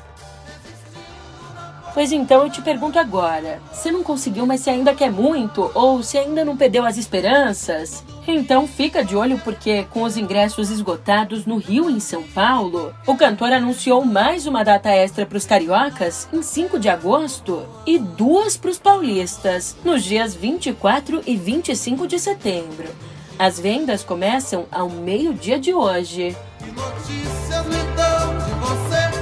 Pois 1.92 2.12
então 2.12 2.44
eu 2.44 2.50
te 2.50 2.62
pergunto 2.62 2.96
agora: 2.96 3.60
você 3.72 3.90
não 3.90 4.04
conseguiu, 4.04 4.46
mas 4.46 4.60
você 4.60 4.70
ainda 4.70 4.94
quer 4.94 5.10
muito? 5.10 5.72
Ou 5.74 6.04
se 6.04 6.16
ainda 6.16 6.44
não 6.44 6.56
perdeu 6.56 6.84
as 6.84 6.96
esperanças? 6.96 8.04
Então 8.26 8.66
fica 8.66 9.04
de 9.04 9.14
olho 9.14 9.38
porque, 9.44 9.84
com 9.90 10.02
os 10.02 10.16
ingressos 10.16 10.70
esgotados 10.70 11.44
no 11.44 11.58
Rio 11.58 11.90
e 11.90 11.94
em 11.94 12.00
São 12.00 12.22
Paulo, 12.22 12.94
o 13.06 13.16
cantor 13.16 13.52
anunciou 13.52 14.04
mais 14.04 14.46
uma 14.46 14.64
data 14.64 14.90
extra 14.90 15.26
para 15.26 15.36
os 15.36 15.44
cariocas 15.44 16.26
em 16.32 16.42
5 16.42 16.78
de 16.78 16.88
agosto 16.88 17.66
e 17.86 17.98
duas 17.98 18.56
para 18.56 18.70
os 18.70 18.78
paulistas, 18.78 19.76
nos 19.84 20.02
dias 20.02 20.34
24 20.34 21.22
e 21.26 21.36
25 21.36 22.06
de 22.06 22.18
setembro. 22.18 22.88
As 23.38 23.58
vendas 23.58 24.02
começam 24.02 24.66
ao 24.70 24.88
meio-dia 24.88 25.58
de 25.58 25.74
hoje. 25.74 26.36
Notícias 26.74 27.66
dão 27.96 28.38
de 28.38 28.52
você, 28.60 29.13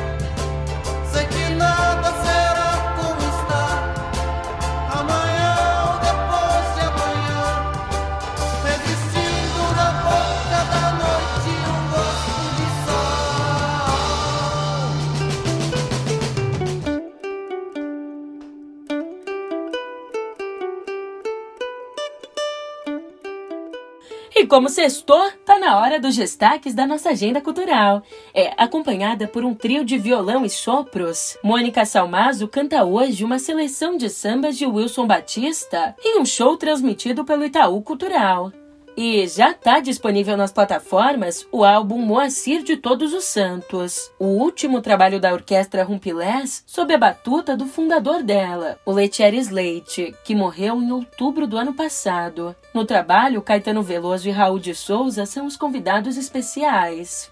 E 24.43 24.47
como 24.49 24.69
sextou, 24.69 25.31
tá 25.47 25.57
na 25.57 25.79
hora 25.79 26.01
dos 26.01 26.17
destaques 26.17 26.75
da 26.75 26.85
nossa 26.85 27.11
agenda 27.11 27.41
cultural. 27.41 28.03
É 28.35 28.53
acompanhada 28.57 29.29
por 29.29 29.45
um 29.45 29.55
trio 29.55 29.85
de 29.85 29.97
violão 29.97 30.45
e 30.45 30.51
sopros. 30.51 31.39
Mônica 31.45 31.85
Salmazo 31.85 32.49
canta 32.49 32.85
hoje 32.85 33.25
uma 33.25 33.39
seleção 33.39 33.97
de 33.97 34.11
sambas 34.11 34.59
de 34.59 34.67
Wilson 34.67 35.07
Batista 35.07 35.95
em 36.05 36.19
um 36.19 36.25
show 36.25 36.57
transmitido 36.57 37.25
pelo 37.25 37.45
Itaú 37.45 37.81
Cultural. 37.83 38.51
E 38.97 39.27
já 39.27 39.53
está 39.53 39.81
disponível 39.81 40.37
nas 40.37 40.53
plataformas 40.53 41.47
o 41.51 41.65
álbum 41.65 41.99
Moacir 41.99 42.63
de 42.63 42.77
Todos 42.77 43.15
os 43.15 43.25
Santos, 43.25 44.13
o 44.19 44.27
último 44.27 44.83
trabalho 44.83 45.19
da 45.19 45.33
orquestra 45.33 45.83
Rumpilés 45.83 46.63
sob 46.67 46.93
a 46.93 46.99
batuta 46.99 47.57
do 47.57 47.65
fundador 47.65 48.23
dela, 48.23 48.79
o 48.85 48.93
Letieres 48.93 49.49
Leite, 49.49 50.15
que 50.23 50.35
morreu 50.35 50.83
em 50.83 50.93
outubro 50.93 51.47
do 51.47 51.57
ano 51.57 51.73
passado. 51.73 52.55
No 52.75 52.85
trabalho, 52.85 53.41
Caetano 53.41 53.83
Veloso 53.83 54.29
e 54.29 54.31
Raul 54.31 54.59
de 54.59 54.75
Souza 54.75 55.25
são 55.25 55.47
os 55.47 55.57
convidados 55.57 56.19
especiais. 56.19 57.32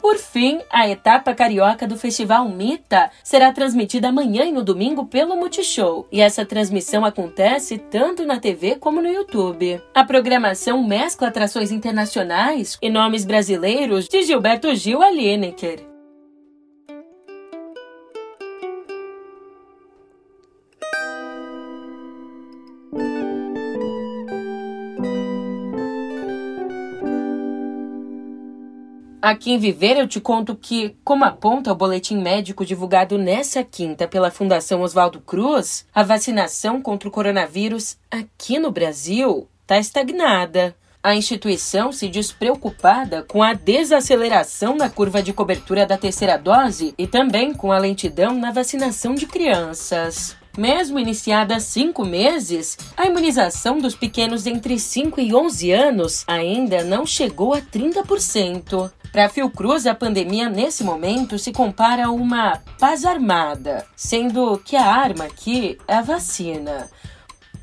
Por 0.00 0.18
fim, 0.18 0.60
a 0.70 0.88
etapa 0.88 1.34
carioca 1.34 1.86
do 1.86 1.96
Festival 1.96 2.48
Mita 2.48 3.10
será 3.22 3.52
transmitida 3.52 4.08
amanhã 4.08 4.44
e 4.44 4.52
no 4.52 4.62
domingo 4.62 5.06
pelo 5.06 5.36
Multishow, 5.36 6.06
e 6.12 6.20
essa 6.20 6.44
transmissão 6.44 7.04
acontece 7.04 7.78
tanto 7.78 8.26
na 8.26 8.38
TV 8.38 8.76
como 8.76 9.00
no 9.00 9.08
YouTube. 9.08 9.80
A 9.94 10.04
programação 10.04 10.82
mescla 10.82 11.28
atrações 11.28 11.72
internacionais 11.72 12.76
e 12.82 12.90
nomes 12.90 13.24
brasileiros 13.24 14.06
de 14.06 14.22
Gilberto 14.22 14.74
Gil 14.74 15.02
a 15.02 15.10
Lineker. 15.10 15.93
Aqui 29.24 29.52
em 29.52 29.58
Viver 29.58 29.96
eu 29.96 30.06
te 30.06 30.20
conto 30.20 30.54
que, 30.54 30.94
como 31.02 31.24
aponta 31.24 31.72
o 31.72 31.74
boletim 31.74 32.18
médico 32.18 32.62
divulgado 32.62 33.16
nessa 33.16 33.64
quinta 33.64 34.06
pela 34.06 34.30
Fundação 34.30 34.82
Oswaldo 34.82 35.18
Cruz, 35.18 35.86
a 35.94 36.02
vacinação 36.02 36.82
contra 36.82 37.08
o 37.08 37.10
coronavírus 37.10 37.96
aqui 38.10 38.58
no 38.58 38.70
Brasil 38.70 39.48
está 39.62 39.78
estagnada. 39.78 40.76
A 41.02 41.16
instituição 41.16 41.90
se 41.90 42.06
diz 42.06 42.32
preocupada 42.32 43.22
com 43.22 43.42
a 43.42 43.54
desaceleração 43.54 44.76
na 44.76 44.90
curva 44.90 45.22
de 45.22 45.32
cobertura 45.32 45.86
da 45.86 45.96
terceira 45.96 46.36
dose 46.36 46.92
e 46.98 47.06
também 47.06 47.54
com 47.54 47.72
a 47.72 47.78
lentidão 47.78 48.34
na 48.34 48.52
vacinação 48.52 49.14
de 49.14 49.26
crianças. 49.26 50.36
Mesmo 50.56 51.00
iniciada 51.00 51.56
há 51.56 51.60
cinco 51.60 52.04
meses, 52.04 52.78
a 52.96 53.06
imunização 53.06 53.78
dos 53.78 53.96
pequenos 53.96 54.46
entre 54.46 54.78
5 54.78 55.20
e 55.20 55.34
11 55.34 55.72
anos 55.72 56.24
ainda 56.28 56.84
não 56.84 57.04
chegou 57.04 57.54
a 57.54 57.60
30%. 57.60 58.90
Para 59.10 59.26
a 59.26 59.28
Fiocruz, 59.28 59.84
a 59.86 59.94
pandemia 59.94 60.48
nesse 60.48 60.84
momento 60.84 61.38
se 61.38 61.52
compara 61.52 62.06
a 62.06 62.10
uma 62.10 62.60
paz 62.78 63.04
armada, 63.04 63.84
sendo 63.96 64.58
que 64.64 64.76
a 64.76 64.86
arma 64.86 65.24
aqui 65.24 65.76
é 65.88 65.96
a 65.96 66.02
vacina. 66.02 66.88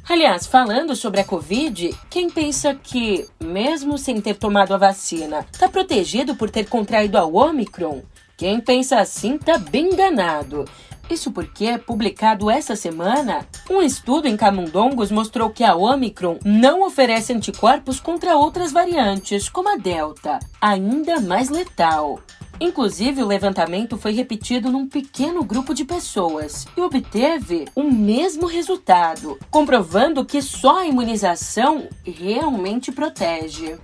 Aliás, 0.09 0.45
falando 0.45 0.93
sobre 0.93 1.21
a 1.21 1.23
Covid, 1.23 1.97
quem 2.09 2.29
pensa 2.29 2.75
que, 2.75 3.25
mesmo 3.39 3.97
sem 3.97 4.19
ter 4.19 4.33
tomado 4.33 4.73
a 4.73 4.77
vacina, 4.77 5.45
está 5.49 5.69
protegido 5.69 6.35
por 6.35 6.49
ter 6.49 6.67
contraído 6.67 7.17
a 7.17 7.25
Omicron? 7.25 8.01
Quem 8.35 8.59
pensa 8.59 8.99
assim 8.99 9.35
está 9.35 9.57
bem 9.57 9.93
enganado. 9.93 10.65
Isso 11.11 11.29
porque, 11.29 11.77
publicado 11.77 12.49
essa 12.49 12.73
semana, 12.73 13.45
um 13.69 13.81
estudo 13.81 14.29
em 14.29 14.37
camundongos 14.37 15.11
mostrou 15.11 15.49
que 15.49 15.61
a 15.61 15.75
Omicron 15.75 16.39
não 16.41 16.87
oferece 16.87 17.33
anticorpos 17.33 17.99
contra 17.99 18.37
outras 18.37 18.71
variantes, 18.71 19.49
como 19.49 19.67
a 19.67 19.75
Delta, 19.75 20.39
ainda 20.61 21.19
mais 21.19 21.49
letal. 21.49 22.21
Inclusive, 22.61 23.21
o 23.21 23.27
levantamento 23.27 23.97
foi 23.97 24.13
repetido 24.13 24.71
num 24.71 24.87
pequeno 24.87 25.43
grupo 25.43 25.73
de 25.73 25.83
pessoas 25.83 26.65
e 26.77 26.81
obteve 26.81 27.65
o 27.75 27.83
mesmo 27.83 28.47
resultado, 28.47 29.37
comprovando 29.49 30.23
que 30.23 30.41
só 30.41 30.79
a 30.79 30.87
imunização 30.87 31.89
realmente 32.05 32.89
protege. 32.89 33.77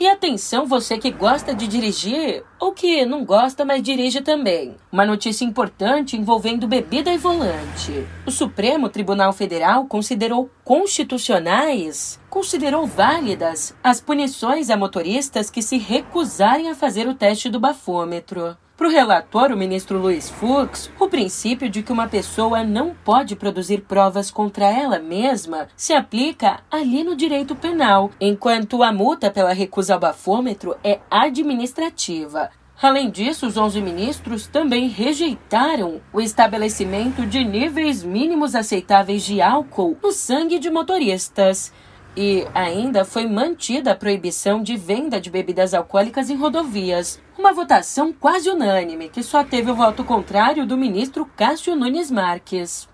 E 0.00 0.06
atenção, 0.06 0.64
você 0.64 0.96
que 0.96 1.10
gosta 1.10 1.52
de 1.52 1.66
dirigir 1.66 2.44
ou 2.60 2.72
que 2.72 3.04
não 3.04 3.24
gosta, 3.24 3.64
mas 3.64 3.82
dirige 3.82 4.20
também. 4.20 4.76
Uma 4.92 5.04
notícia 5.04 5.44
importante 5.44 6.16
envolvendo 6.16 6.68
bebida 6.68 7.12
e 7.12 7.18
volante. 7.18 8.06
O 8.24 8.30
Supremo 8.30 8.88
Tribunal 8.88 9.32
Federal 9.32 9.86
considerou 9.86 10.48
constitucionais, 10.62 12.20
considerou 12.30 12.86
válidas 12.86 13.74
as 13.82 14.00
punições 14.00 14.70
a 14.70 14.76
motoristas 14.76 15.50
que 15.50 15.60
se 15.60 15.78
recusarem 15.78 16.70
a 16.70 16.76
fazer 16.76 17.08
o 17.08 17.14
teste 17.14 17.50
do 17.50 17.58
bafômetro. 17.58 18.56
Para 18.78 18.86
o 18.86 18.90
relator, 18.92 19.50
o 19.50 19.56
ministro 19.56 19.98
Luiz 19.98 20.30
Fux, 20.30 20.88
o 21.00 21.08
princípio 21.08 21.68
de 21.68 21.82
que 21.82 21.90
uma 21.90 22.06
pessoa 22.06 22.62
não 22.62 22.94
pode 22.94 23.34
produzir 23.34 23.78
provas 23.78 24.30
contra 24.30 24.66
ela 24.66 25.00
mesma 25.00 25.66
se 25.76 25.92
aplica 25.92 26.60
ali 26.70 27.02
no 27.02 27.16
direito 27.16 27.56
penal, 27.56 28.08
enquanto 28.20 28.84
a 28.84 28.92
multa 28.92 29.32
pela 29.32 29.52
recusa 29.52 29.94
ao 29.94 30.00
bafômetro 30.00 30.76
é 30.84 31.00
administrativa. 31.10 32.50
Além 32.80 33.10
disso, 33.10 33.48
os 33.48 33.56
11 33.56 33.82
ministros 33.82 34.46
também 34.46 34.86
rejeitaram 34.86 36.00
o 36.12 36.20
estabelecimento 36.20 37.26
de 37.26 37.44
níveis 37.44 38.04
mínimos 38.04 38.54
aceitáveis 38.54 39.24
de 39.24 39.42
álcool 39.42 39.98
no 40.00 40.12
sangue 40.12 40.60
de 40.60 40.70
motoristas. 40.70 41.72
E 42.20 42.48
ainda 42.52 43.04
foi 43.04 43.28
mantida 43.28 43.92
a 43.92 43.94
proibição 43.94 44.60
de 44.60 44.76
venda 44.76 45.20
de 45.20 45.30
bebidas 45.30 45.72
alcoólicas 45.72 46.28
em 46.28 46.34
rodovias. 46.34 47.22
Uma 47.38 47.52
votação 47.52 48.12
quase 48.12 48.50
unânime, 48.50 49.08
que 49.08 49.22
só 49.22 49.44
teve 49.44 49.70
o 49.70 49.74
voto 49.76 50.02
contrário 50.02 50.66
do 50.66 50.76
ministro 50.76 51.24
Cássio 51.36 51.76
Nunes 51.76 52.10
Marques. 52.10 52.88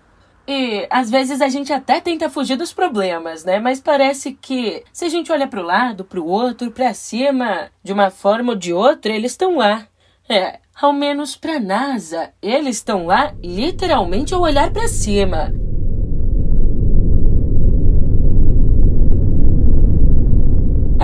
E 0.47 0.85
às 0.91 1.09
vezes 1.09 1.41
a 1.41 1.49
gente 1.49 1.73
até 1.73 1.99
tenta 1.99 2.29
fugir 2.29 2.55
dos 2.55 2.71
problemas, 2.71 3.43
né? 3.43 3.57
Mas 3.57 3.81
parece 3.81 4.33
que 4.33 4.83
se 4.93 5.05
a 5.05 5.09
gente 5.09 5.31
olha 5.31 5.47
para 5.47 5.59
o 5.59 5.65
lado, 5.65 6.05
para 6.05 6.21
o 6.21 6.27
outro, 6.27 6.69
para 6.69 6.93
cima, 6.93 7.71
de 7.83 7.91
uma 7.91 8.11
forma 8.11 8.51
ou 8.51 8.55
de 8.55 8.73
outra, 8.73 9.11
eles 9.11 9.31
estão 9.31 9.57
lá. 9.57 9.87
É, 10.29 10.59
ao 10.79 10.93
menos 10.93 11.35
para 11.35 11.59
NASA, 11.59 12.31
eles 12.43 12.75
estão 12.75 13.07
lá 13.07 13.33
literalmente 13.43 14.35
ao 14.35 14.41
olhar 14.41 14.71
para 14.71 14.87
cima. 14.87 15.51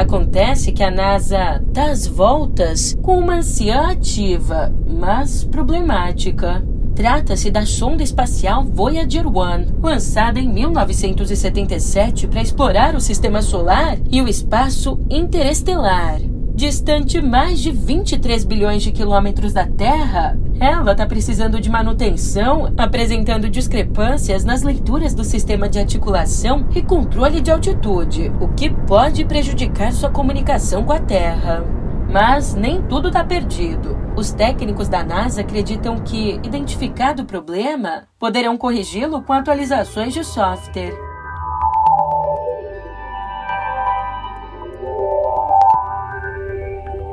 Acontece 0.01 0.71
que 0.71 0.81
a 0.81 0.89
NASA 0.89 1.63
dá 1.71 1.91
as 1.91 2.07
voltas 2.07 2.97
com 3.03 3.19
uma 3.19 3.35
anciã 3.35 3.91
ativa, 3.91 4.73
mas 4.89 5.43
problemática. 5.43 6.65
Trata-se 6.95 7.51
da 7.51 7.67
sonda 7.67 8.01
espacial 8.01 8.63
Voyager 8.63 9.27
1, 9.27 9.79
lançada 9.79 10.39
em 10.39 10.49
1977 10.51 12.27
para 12.27 12.41
explorar 12.41 12.95
o 12.95 12.99
sistema 12.99 13.43
solar 13.43 13.95
e 14.09 14.23
o 14.23 14.27
espaço 14.27 14.99
interestelar. 15.07 16.19
Distante 16.55 17.21
mais 17.21 17.59
de 17.59 17.69
23 17.69 18.43
bilhões 18.43 18.81
de 18.81 18.91
quilômetros 18.91 19.53
da 19.53 19.67
Terra, 19.67 20.35
ela 20.62 20.91
está 20.91 21.08
precisando 21.08 21.60
de 21.60 21.71
manutenção, 21.71 22.71
apresentando 22.78 23.50
discrepâncias 23.50 24.45
nas 24.45 24.62
leituras 24.62 25.12
do 25.12 25.24
sistema 25.24 25.67
de 25.67 25.80
articulação 25.80 26.67
e 26.76 26.84
controle 26.84 27.41
de 27.41 27.50
altitude, 27.50 28.32
o 28.39 28.47
que 28.50 28.69
pode 28.69 29.26
prejudicar 29.26 29.91
sua 29.91 30.12
comunicação 30.12 30.84
com 30.84 30.93
a 30.93 31.00
Terra. 31.00 31.63
Mas 32.08 32.54
nem 32.54 32.80
tudo 32.84 33.08
está 33.08 33.24
perdido. 33.24 33.97
Os 34.15 34.32
técnicos 34.32 34.88
da 34.88 35.04
NASA 35.04 35.41
acreditam 35.41 36.00
que, 36.00 36.39
identificado 36.43 37.24
o 37.24 37.26
problema, 37.26 38.04
poderão 38.19 38.56
corrigi-lo 38.56 39.24
com 39.24 39.34
atualizações 39.34 40.13
de 40.13 40.24
software. 40.24 40.93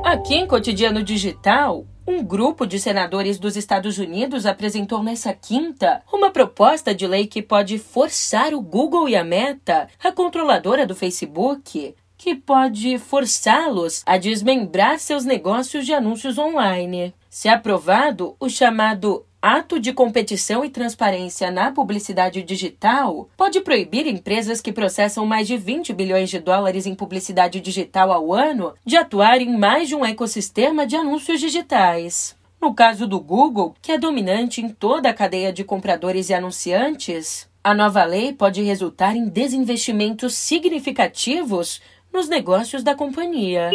Aqui 0.05 0.35
em 0.35 0.45
Cotidiano 0.45 1.01
Digital, 1.01 1.85
um 2.09 2.23
grupo 2.23 2.65
de 2.65 2.79
senadores 2.79 3.37
dos 3.37 3.55
Estados 3.55 3.99
Unidos 3.99 4.47
apresentou 4.47 5.03
nessa 5.03 5.31
quinta 5.31 6.01
uma 6.11 6.31
proposta 6.31 6.93
de 6.93 7.05
lei 7.05 7.27
que 7.27 7.39
pode 7.39 7.77
forçar 7.77 8.51
o 8.51 8.59
Google 8.59 9.07
e 9.07 9.15
a 9.15 9.23
Meta, 9.23 9.87
a 10.03 10.11
controladora 10.11 10.87
do 10.87 10.95
Facebook, 10.95 11.93
que 12.17 12.33
pode 12.33 12.97
forçá-los 12.97 14.01
a 14.07 14.17
desmembrar 14.17 14.97
seus 14.97 15.23
negócios 15.23 15.85
de 15.85 15.93
anúncios 15.93 16.39
online. 16.39 17.13
Se 17.29 17.47
aprovado, 17.47 18.35
o 18.39 18.49
chamado 18.49 19.23
Ato 19.41 19.79
de 19.79 19.93
competição 19.93 20.65
e 20.65 20.69
transparência 20.69 21.49
na 21.49 21.71
publicidade 21.71 22.43
digital 22.43 23.29
pode 23.37 23.61
proibir 23.61 24.05
empresas 24.05 24.59
que 24.59 24.73
processam 24.73 25.25
mais 25.25 25.47
de 25.47 25.55
20 25.55 25.93
bilhões 25.93 26.29
de 26.29 26.39
dólares 26.39 26.85
em 26.85 26.93
publicidade 26.93 27.61
digital 27.61 28.11
ao 28.11 28.33
ano 28.33 28.73
de 28.85 28.97
atuar 28.97 29.39
em 29.39 29.57
mais 29.57 29.87
de 29.87 29.95
um 29.95 30.03
ecossistema 30.03 30.85
de 30.85 30.97
anúncios 30.97 31.39
digitais. 31.39 32.35
No 32.59 32.73
caso 32.73 33.07
do 33.07 33.17
Google, 33.17 33.73
que 33.81 33.93
é 33.93 33.97
dominante 33.97 34.59
em 34.59 34.67
toda 34.67 35.09
a 35.09 35.13
cadeia 35.13 35.53
de 35.53 35.63
compradores 35.63 36.29
e 36.29 36.33
anunciantes, 36.33 37.47
a 37.63 37.73
nova 37.73 38.03
lei 38.03 38.33
pode 38.33 38.61
resultar 38.61 39.15
em 39.15 39.29
desinvestimentos 39.29 40.33
significativos 40.33 41.81
nos 42.11 42.27
negócios 42.27 42.83
da 42.83 42.93
companhia. 42.93 43.71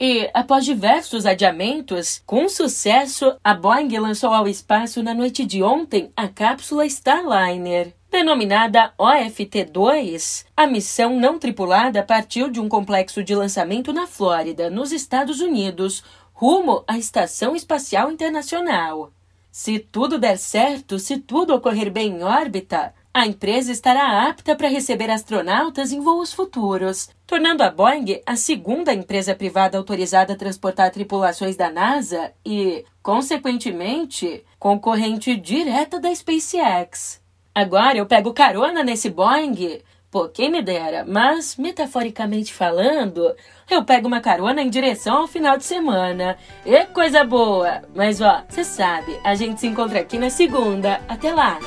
E, 0.00 0.30
após 0.32 0.64
diversos 0.64 1.26
adiamentos, 1.26 2.22
com 2.24 2.48
sucesso, 2.48 3.36
a 3.42 3.52
Boeing 3.52 3.98
lançou 3.98 4.32
ao 4.32 4.46
espaço 4.46 5.02
na 5.02 5.12
noite 5.12 5.44
de 5.44 5.60
ontem 5.60 6.12
a 6.16 6.28
cápsula 6.28 6.86
Starliner. 6.86 7.92
Denominada 8.08 8.92
OFT-2, 8.96 10.46
a 10.56 10.68
missão 10.68 11.18
não 11.18 11.36
tripulada 11.36 12.00
partiu 12.02 12.48
de 12.48 12.60
um 12.60 12.68
complexo 12.68 13.24
de 13.24 13.34
lançamento 13.34 13.92
na 13.92 14.06
Flórida, 14.06 14.70
nos 14.70 14.92
Estados 14.92 15.40
Unidos, 15.40 16.04
rumo 16.32 16.84
à 16.86 16.96
Estação 16.96 17.56
Espacial 17.56 18.08
Internacional. 18.12 19.10
Se 19.50 19.80
tudo 19.80 20.16
der 20.16 20.38
certo, 20.38 21.00
se 21.00 21.18
tudo 21.18 21.52
ocorrer 21.52 21.90
bem 21.90 22.18
em 22.18 22.22
órbita, 22.22 22.94
a 23.18 23.26
empresa 23.26 23.72
estará 23.72 24.28
apta 24.28 24.54
para 24.54 24.68
receber 24.68 25.10
astronautas 25.10 25.90
em 25.90 26.00
voos 26.00 26.32
futuros, 26.32 27.10
tornando 27.26 27.64
a 27.64 27.70
Boeing 27.70 28.20
a 28.24 28.36
segunda 28.36 28.94
empresa 28.94 29.34
privada 29.34 29.76
autorizada 29.76 30.34
a 30.34 30.36
transportar 30.36 30.92
tripulações 30.92 31.56
da 31.56 31.68
NASA 31.68 32.32
e, 32.46 32.84
consequentemente, 33.02 34.44
concorrente 34.58 35.36
direta 35.36 35.98
da 35.98 36.14
SpaceX. 36.14 37.20
Agora 37.52 37.98
eu 37.98 38.06
pego 38.06 38.32
carona 38.32 38.84
nesse 38.84 39.10
Boeing. 39.10 39.80
Pô, 40.10 40.28
quem 40.28 40.50
me 40.50 40.62
dera, 40.62 41.04
mas, 41.06 41.56
metaforicamente 41.56 42.54
falando, 42.54 43.34
eu 43.68 43.84
pego 43.84 44.06
uma 44.06 44.20
carona 44.20 44.62
em 44.62 44.70
direção 44.70 45.18
ao 45.18 45.26
final 45.26 45.58
de 45.58 45.64
semana. 45.64 46.38
E 46.64 46.86
coisa 46.86 47.24
boa! 47.24 47.82
Mas 47.94 48.20
ó, 48.20 48.42
você 48.48 48.64
sabe, 48.64 49.18
a 49.24 49.34
gente 49.34 49.60
se 49.60 49.66
encontra 49.66 50.00
aqui 50.00 50.16
na 50.16 50.30
segunda. 50.30 51.00
Até 51.08 51.34
lá! 51.34 51.58